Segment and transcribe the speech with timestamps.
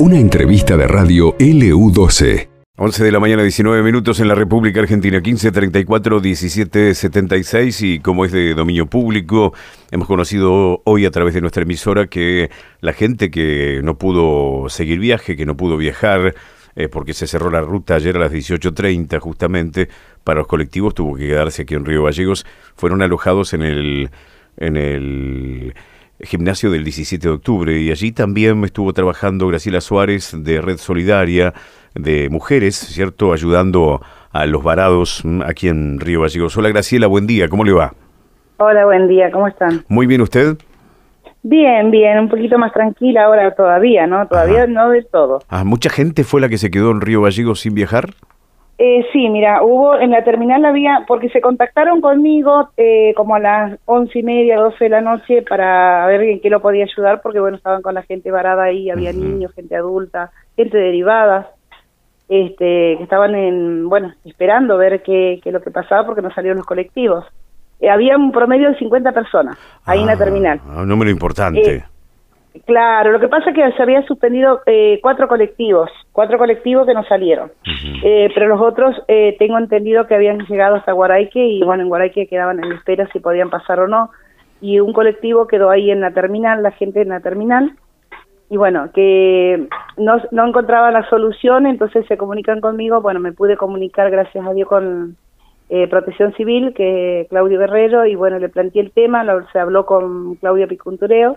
[0.00, 2.48] Una entrevista de radio LU12.
[2.78, 8.32] 11 de la mañana, 19 minutos en la República Argentina, 1534 1776 y como es
[8.32, 9.52] de dominio público,
[9.90, 12.50] hemos conocido hoy a través de nuestra emisora que
[12.80, 16.34] la gente que no pudo seguir viaje, que no pudo viajar,
[16.74, 19.90] eh, porque se cerró la ruta ayer a las 18.30 justamente,
[20.24, 24.10] para los colectivos tuvo que quedarse aquí en Río Gallegos, fueron alojados en el,
[24.56, 25.74] en el
[26.22, 31.54] gimnasio del 17 de octubre y allí también estuvo trabajando Graciela Suárez de Red Solidaria
[31.94, 33.32] de Mujeres, ¿cierto?
[33.32, 34.00] Ayudando
[34.32, 36.56] a los varados mm, aquí en Río Gallegos.
[36.56, 37.94] Hola Graciela, buen día, ¿cómo le va?
[38.58, 39.84] Hola, buen día, ¿cómo están?
[39.88, 40.58] Muy bien, ¿usted?
[41.42, 44.28] Bien, bien, un poquito más tranquila ahora todavía, ¿no?
[44.28, 45.40] Todavía no de todo.
[45.48, 48.10] Ah, ¿Mucha gente fue la que se quedó en Río Gallegos sin viajar?
[48.82, 53.38] Eh, sí, mira, hubo en la terminal había, porque se contactaron conmigo eh, como a
[53.38, 57.20] las once y media, doce de la noche para ver en qué lo podía ayudar,
[57.20, 61.50] porque bueno, estaban con la gente varada ahí, había niños, gente adulta, gente derivada,
[62.30, 66.56] este, que estaban en, bueno, esperando ver qué, qué lo que pasaba porque no salieron
[66.56, 67.26] los colectivos.
[67.80, 70.58] Eh, había un promedio de 50 personas ahí en la Ah, terminal.
[70.74, 71.84] Un número importante.
[72.66, 76.94] Claro, lo que pasa es que se habían suspendido eh, cuatro colectivos, cuatro colectivos que
[76.94, 77.52] no salieron,
[78.02, 81.88] Eh, pero los otros eh, tengo entendido que habían llegado hasta Guaraique y bueno, en
[81.88, 84.10] Guaraique quedaban en espera si podían pasar o no,
[84.60, 87.72] y un colectivo quedó ahí en la terminal, la gente en la terminal,
[88.50, 93.56] y bueno, que no, no encontraba la solución, entonces se comunican conmigo, bueno, me pude
[93.56, 95.16] comunicar gracias a Dios con
[95.68, 99.86] eh, Protección Civil, que Claudio Guerrero, y bueno, le planteé el tema, lo- se habló
[99.86, 101.36] con Claudio Picuntureo,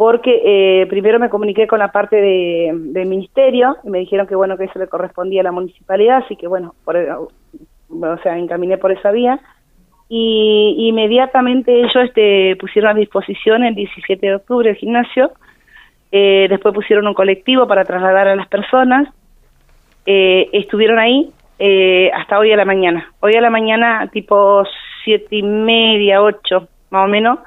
[0.00, 4.34] porque eh, primero me comuniqué con la parte de, del ministerio y me dijeron que
[4.34, 8.78] bueno que eso le correspondía a la municipalidad, así que bueno, por, o sea, encaminé
[8.78, 9.38] por esa vía.
[10.08, 15.32] Y inmediatamente ellos este, pusieron a disposición el 17 de octubre el gimnasio,
[16.10, 19.06] eh, después pusieron un colectivo para trasladar a las personas,
[20.06, 23.12] eh, estuvieron ahí eh, hasta hoy a la mañana.
[23.20, 24.64] Hoy a la mañana, tipo
[25.04, 27.38] siete y media, ocho, más o menos,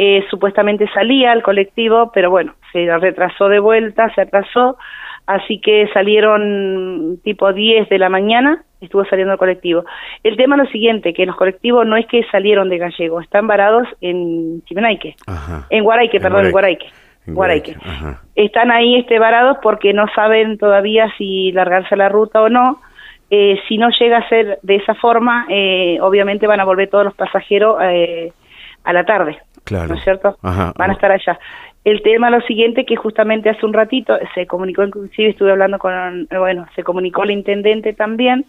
[0.00, 4.78] eh, supuestamente salía el colectivo, pero bueno, se retrasó de vuelta, se atrasó,
[5.26, 9.84] así que salieron tipo 10 de la mañana, estuvo saliendo el colectivo.
[10.22, 13.48] El tema es lo siguiente, que los colectivos no es que salieron de Gallego, están
[13.48, 15.66] varados en Chimenaique, Ajá.
[15.68, 16.86] en Guaraique, En perdón, en Guaraique.
[17.72, 18.16] En.
[18.36, 22.80] Están ahí este varados porque no saben todavía si largarse la ruta o no.
[23.30, 27.04] Eh, si no llega a ser de esa forma, eh, obviamente van a volver todos
[27.04, 28.32] los pasajeros eh,
[28.88, 29.38] a la tarde.
[29.64, 29.88] Claro.
[29.88, 30.38] ¿No es cierto?
[30.42, 30.72] Ajá.
[30.78, 31.38] Van a estar allá.
[31.84, 36.26] El tema lo siguiente que justamente hace un ratito se comunicó, inclusive estuve hablando con,
[36.30, 38.46] bueno, se comunicó el intendente también,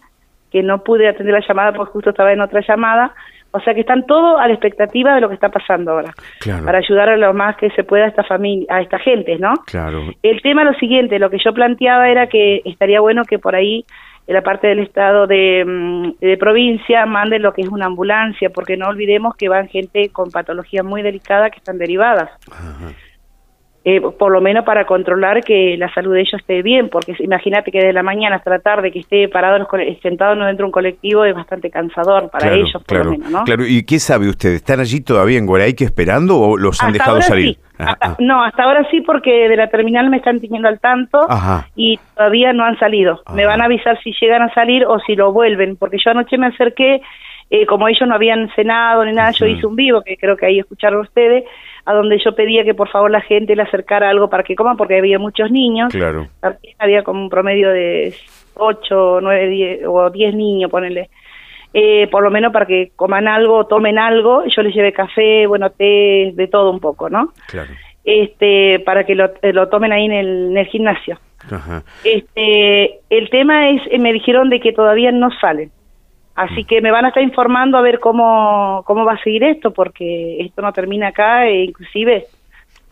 [0.50, 3.12] que no pude atender la llamada porque justo estaba en otra llamada.
[3.52, 6.64] O sea que están todos a la expectativa de lo que está pasando ahora, Claro.
[6.64, 9.54] para ayudar a lo más que se pueda a esta familia, a esta gente, ¿no?
[9.66, 10.02] Claro.
[10.22, 13.54] El tema es lo siguiente, lo que yo planteaba era que estaría bueno que por
[13.56, 13.84] ahí
[14.26, 18.50] en la parte del estado de, mm, de provincia manden lo que es una ambulancia,
[18.50, 22.30] porque no olvidemos que van gente con patologías muy delicadas que están derivadas.
[23.82, 27.72] Eh, por lo menos para controlar que la salud de ellos esté bien, porque imagínate
[27.72, 29.66] que desde la mañana hasta la tarde que esté parado
[30.02, 33.10] sentado no dentro de un colectivo es bastante cansador para claro, ellos, por claro, lo
[33.12, 33.44] menos, ¿no?
[33.44, 34.50] Claro, ¿y qué sabe usted?
[34.50, 37.54] ¿Están allí todavía en Guaraique esperando o los han Hasta dejado ahora salir?
[37.54, 37.58] sí.
[37.78, 38.16] Hasta- ah.
[38.18, 41.66] no, hasta ahora sí porque de la terminal me están teniendo al tanto Ajá.
[41.74, 43.22] y todavía no han salido.
[43.34, 43.52] Me Ajá.
[43.52, 46.48] van a avisar si llegan a salir o si lo vuelven, porque yo anoche me
[46.48, 47.00] acerqué,
[47.50, 50.46] eh, como ellos no habían cenado ni nada, yo hice un vivo, que creo que
[50.46, 51.44] ahí escucharon ustedes,
[51.84, 54.76] a donde yo pedía que por favor la gente le acercara algo para que coman,
[54.76, 55.92] porque había muchos niños.
[55.92, 56.28] Claro.
[56.78, 58.14] Había como un promedio de
[58.54, 61.10] 8, 9, 10 o 10 niños, ponele.
[61.72, 64.44] Eh, por lo menos para que coman algo, tomen algo.
[64.54, 67.32] Yo les llevé café, bueno, té, de todo un poco, ¿no?
[67.48, 67.70] Claro.
[68.04, 71.18] Este, para que lo, eh, lo tomen ahí en el, en el gimnasio.
[71.50, 71.82] Ajá.
[72.04, 75.70] Este, el tema es, eh, me dijeron de que todavía no salen.
[76.34, 79.72] Así que me van a estar informando a ver cómo, cómo va a seguir esto,
[79.72, 82.24] porque esto no termina acá, e inclusive,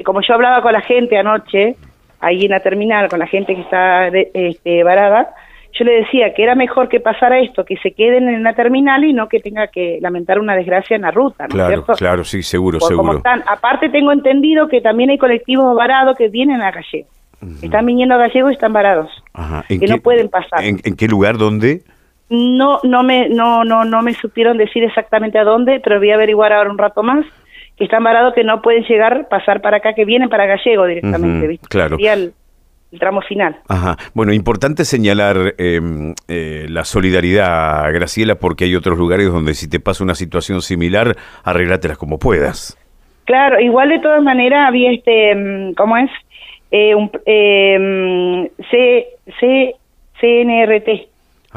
[0.04, 1.76] como yo hablaba con la gente anoche,
[2.20, 5.31] ahí en la terminal, con la gente que está de- este, varada,
[5.73, 9.05] yo le decía que era mejor que pasara esto, que se queden en la terminal
[9.05, 11.93] y no que tenga que lamentar una desgracia en la ruta, ¿no es Claro, cierto?
[11.94, 13.17] claro, sí, seguro, Por seguro.
[13.19, 13.44] están.
[13.46, 17.08] Aparte tengo entendido que también hay colectivos varados que vienen a Gallego.
[17.62, 19.11] Están viniendo a Gallego y están varados.
[19.32, 19.64] Ajá.
[19.69, 20.64] ¿En que no pueden pasar.
[20.64, 21.38] ¿En, en qué lugar?
[21.38, 21.82] ¿Dónde?
[22.30, 26.14] No, no me, no, no, no me supieron decir exactamente a dónde, pero voy a
[26.14, 27.25] averiguar ahora un rato más.
[27.76, 31.60] Que están varados que no pueden llegar, pasar para acá, que vienen para Gallego directamente,
[31.69, 31.94] claro.
[31.96, 32.32] Sería el,
[32.90, 33.56] el tramo final.
[33.69, 33.96] Ajá.
[34.14, 35.80] Bueno, importante señalar eh,
[36.26, 41.16] eh, la solidaridad, Graciela, porque hay otros lugares donde si te pasa una situación similar,
[41.44, 42.76] arreglátelas como puedas.
[43.24, 46.10] Claro, igual de todas maneras había este, mm, ¿cómo es?
[46.70, 49.06] Eh, un, mm, C,
[49.38, 49.74] C,
[50.20, 51.08] CNRT,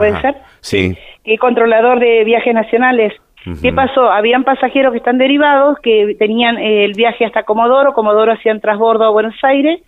[0.02, 0.36] ¿puede ser?
[0.62, 0.98] Sí.
[1.24, 3.14] Que controlador de viajes nacionales.
[3.62, 4.12] ¿Qué pasó?
[4.12, 9.04] Habían pasajeros que están derivados que tenían eh, el viaje hasta Comodoro, Comodoro hacían transbordo
[9.04, 9.82] a Buenos Aires,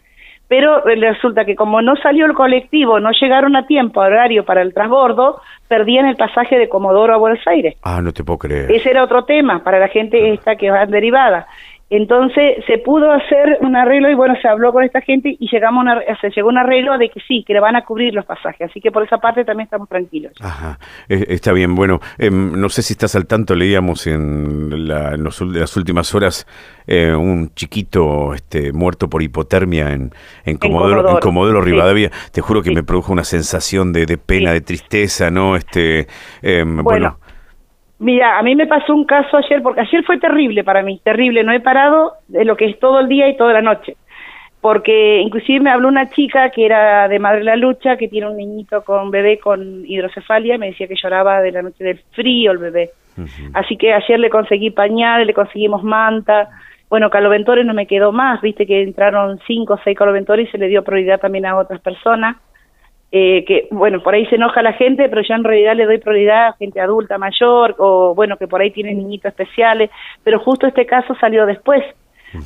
[0.48, 4.62] pero resulta que como no salió el colectivo, no llegaron a tiempo, a horario para
[4.62, 7.76] el transbordo, perdían el pasaje de Comodoro a Buenos Aires.
[7.84, 8.72] Ah, no te puedo creer.
[8.72, 11.48] Ese era otro tema para la gente esta que va derivada.
[11.90, 15.86] Entonces se pudo hacer un arreglo y bueno, se habló con esta gente y llegamos
[15.88, 18.70] a se llegó un arreglo de que sí, que le van a cubrir los pasajes.
[18.70, 20.34] Así que por esa parte también estamos tranquilos.
[20.42, 21.76] Ajá, eh, está bien.
[21.76, 26.48] Bueno, em, no sé si estás al tanto, leíamos en, la, en las últimas horas
[26.88, 30.12] eh, un chiquito este, muerto por hipotermia en,
[30.46, 32.10] en Comodoro, en Comodoro, Rivadavia.
[32.32, 35.56] Te juro que me produjo una sensación de, pena, de tristeza, ¿no?
[35.56, 36.08] Este,
[36.42, 37.18] em, bueno
[38.04, 41.42] Mira, a mí me pasó un caso ayer, porque ayer fue terrible para mí, terrible,
[41.42, 43.96] no he parado de lo que es todo el día y toda la noche,
[44.60, 48.36] porque inclusive me habló una chica que era de Madre la Lucha, que tiene un
[48.36, 52.58] niñito con bebé con hidrocefalia, me decía que lloraba de la noche del frío el
[52.58, 52.92] bebé.
[53.54, 56.50] Así que ayer le conseguí pañales, le conseguimos manta,
[56.90, 60.58] bueno, caloventores no me quedó más, viste que entraron cinco o seis caloventores y se
[60.58, 62.36] le dio prioridad también a otras personas
[63.16, 66.00] eh, que, bueno, por ahí se enoja la gente, pero yo en realidad le doy
[66.00, 69.92] prioridad a gente adulta, mayor, o bueno, que por ahí tienen niñitos especiales,
[70.24, 71.84] pero justo este caso salió después.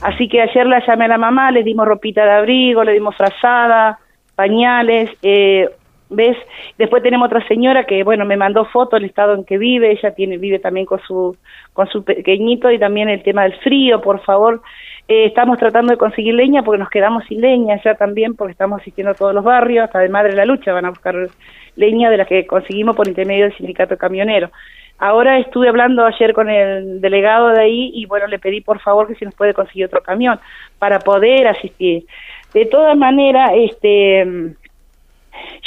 [0.02, 3.16] Así que ayer la llamé a la mamá, le dimos ropita de abrigo, le dimos
[3.16, 4.00] frazada,
[4.36, 5.70] pañales, eh,
[6.10, 6.36] ¿ves?
[6.78, 10.14] Después tenemos otra señora que, bueno, me mandó fotos del estado en que vive, ella
[10.16, 11.38] tiene vive también con su,
[11.72, 14.62] con su pequeñito y también el tema del frío, por favor,
[15.08, 18.82] eh, estamos tratando de conseguir leña porque nos quedamos sin leña ya también, porque estamos
[18.82, 21.16] asistiendo a todos los barrios, hasta de Madre de la Lucha van a buscar
[21.78, 24.52] leña de la que conseguimos por intermedio del sindicato camionero.
[25.00, 29.08] Ahora estuve hablando ayer con el delegado de ahí y bueno, le pedí por favor
[29.08, 30.40] que si nos puede conseguir otro camión
[30.80, 32.06] para poder asistir.
[32.54, 34.56] De todas maneras, este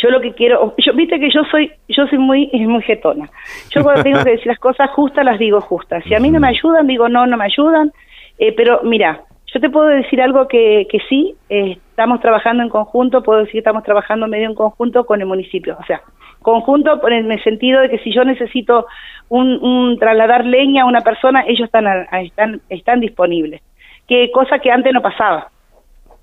[0.02, 3.30] yo lo que quiero, yo viste que yo soy yo soy muy muy jetona.
[3.70, 6.02] Yo cuando tengo que decir las cosas justas las digo justas.
[6.04, 7.92] Si a mí no me ayudan, digo no, no me ayudan.
[8.36, 9.22] Eh, pero mira,
[9.52, 13.52] yo te puedo decir algo que, que sí, eh, estamos trabajando en conjunto, puedo decir
[13.52, 16.02] que estamos trabajando medio en conjunto con el municipio, o sea,
[16.40, 18.86] conjunto en el sentido de que si yo necesito
[19.28, 23.60] un, trasladar leña a una persona, ellos están, están, están disponibles,
[24.06, 25.48] que cosa que antes no pasaba.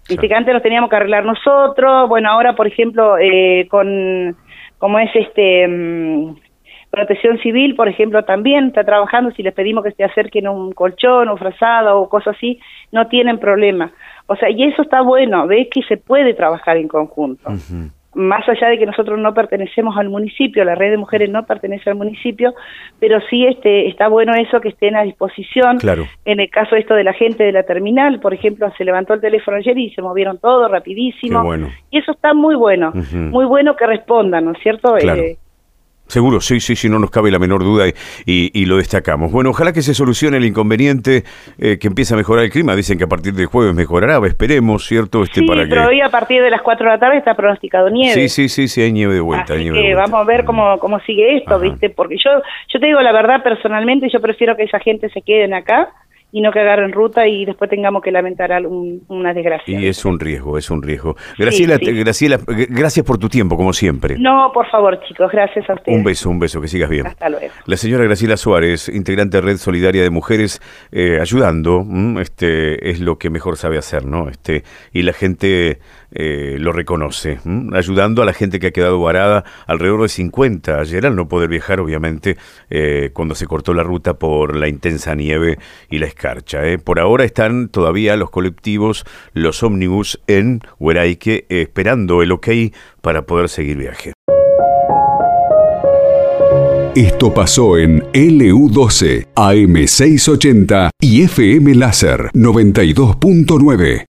[0.10, 4.38] Viste que antes los teníamos que arreglar nosotros, bueno, ahora por ejemplo, eh, con,
[4.78, 6.36] como es este, mm,
[6.98, 11.30] Protección Civil, por ejemplo, también está trabajando, si les pedimos que se acerquen un colchón
[11.30, 12.60] o frazada o cosas así,
[12.92, 13.92] no tienen problema.
[14.26, 17.52] O sea, y eso está bueno, ves que se puede trabajar en conjunto.
[18.16, 21.92] Más allá de que nosotros no pertenecemos al municipio, la red de mujeres no pertenece
[21.92, 22.56] al municipio,
[23.00, 25.78] pero sí este, está bueno eso que estén a disposición.
[25.78, 26.08] Claro.
[26.26, 29.22] En el caso esto de la gente de la terminal, por ejemplo, se levantó el
[29.22, 31.44] teléfono ayer y se movieron todo rapidísimo.
[31.44, 31.70] bueno.
[31.92, 34.96] Y eso está muy bueno, muy bueno que respondan, ¿no es cierto?
[34.96, 35.22] Claro.
[35.22, 35.38] Eh,
[36.08, 37.94] Seguro, sí, sí, sí, no nos cabe la menor duda y,
[38.26, 39.32] y, lo destacamos.
[39.32, 41.24] Bueno, ojalá que se solucione el inconveniente,
[41.60, 42.76] eh, que empiece a mejorar el clima.
[42.76, 45.24] Dicen que a partir del jueves mejorará, esperemos, ¿cierto?
[45.24, 47.90] Este, sí, para pero hoy a partir de las 4 de la tarde está pronosticado
[47.90, 48.14] nieve.
[48.14, 49.54] Sí, sí, sí, sí, hay nieve de vuelta.
[49.54, 51.90] Así que vamos a ver cómo, cómo sigue esto, ¿viste?
[51.90, 52.32] Porque yo,
[52.70, 55.90] yo te digo la verdad, personalmente, yo prefiero que esa gente se queden acá
[56.32, 58.52] y no que agarren ruta y después tengamos que lamentar
[59.08, 59.80] una desgracia.
[59.80, 61.16] Y es un riesgo, es un riesgo.
[61.38, 64.18] Graciela, Graciela, gracias por tu tiempo, como siempre.
[64.20, 65.98] No, por favor, chicos, gracias a ustedes.
[65.98, 67.08] Un beso, un beso, que sigas bien.
[67.08, 67.54] Hasta luego.
[67.66, 71.86] La señora Graciela Suárez, integrante de Red Solidaria de Mujeres, eh, ayudando,
[72.20, 74.30] este es lo que mejor sabe hacer, ¿no?
[74.30, 75.80] Este Y la gente
[76.12, 77.40] eh, lo reconoce,
[77.74, 81.50] ayudando a la gente que ha quedado varada alrededor de 50 ayer al no poder
[81.50, 82.38] viajar, obviamente,
[82.70, 85.58] eh, cuando se cortó la ruta por la intensa nieve
[85.90, 86.08] y la
[86.64, 86.78] ¿eh?
[86.78, 92.48] Por ahora están todavía los colectivos, los ómnibus en Hueraike, esperando el ok
[93.02, 94.14] para poder seguir viaje.
[96.98, 104.06] Esto pasó en LU12, AM680 y FM Láser 92.9.